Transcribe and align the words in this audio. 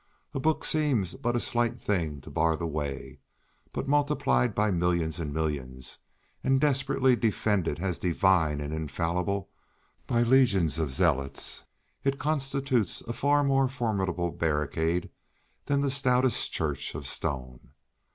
A 0.33 0.39
book 0.39 0.65
seems 0.65 1.13
but 1.13 1.35
a 1.35 1.39
slight 1.39 1.79
thing 1.79 2.21
to 2.21 2.31
bar 2.31 2.55
the 2.55 2.65
way; 2.65 3.19
but 3.71 3.87
multiplied 3.87 4.55
by 4.55 4.71
millions 4.71 5.19
and 5.19 5.31
millions, 5.31 5.99
and 6.43 6.59
desperately 6.59 7.15
defended 7.15 7.79
as 7.79 7.99
divine 7.99 8.61
and 8.61 8.73
infallible 8.73 9.51
by 10.07 10.23
legions 10.23 10.79
of 10.79 10.89
zealots, 10.91 11.65
it 12.03 12.17
constitutes 12.17 13.01
a 13.01 13.13
far 13.13 13.43
more 13.43 13.67
formidable 13.67 14.31
barricade 14.31 15.11
than 15.67 15.81
the 15.81 15.91
stoutest 15.91 16.51
church 16.51 16.95
of 16.95 17.05
stone. 17.05 17.73